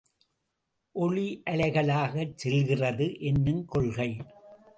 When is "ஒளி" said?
0.95-1.41